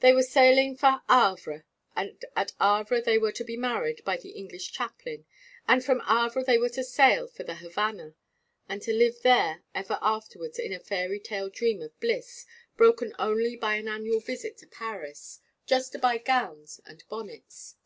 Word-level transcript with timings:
They 0.00 0.12
were 0.12 0.22
sailing 0.22 0.76
for 0.76 1.00
Havre, 1.08 1.64
and 1.96 2.22
at 2.36 2.52
Havre 2.60 3.00
they 3.00 3.16
were 3.16 3.32
to 3.32 3.44
be 3.44 3.56
married 3.56 4.04
by 4.04 4.18
the 4.18 4.32
English 4.32 4.72
chaplain, 4.72 5.24
and 5.66 5.82
from 5.82 6.00
Havre 6.00 6.44
they 6.44 6.58
were 6.58 6.68
to 6.68 6.84
sail 6.84 7.26
for 7.28 7.44
the 7.44 7.54
Havana, 7.54 8.14
and 8.68 8.82
to 8.82 8.92
live 8.92 9.22
there 9.22 9.62
ever 9.74 9.98
afterwards 10.02 10.58
in 10.58 10.74
a 10.74 10.78
fairy 10.80 11.18
tale 11.18 11.48
dream 11.48 11.80
of 11.80 11.98
bliss, 11.98 12.44
broken 12.76 13.16
only 13.18 13.56
by 13.56 13.76
an 13.76 13.88
annual 13.88 14.20
visit 14.20 14.58
to 14.58 14.66
Paris, 14.66 15.40
just 15.64 15.92
to 15.92 15.98
buy 15.98 16.18
gowns 16.18 16.82
and 16.84 17.02
bonnets. 17.08 17.76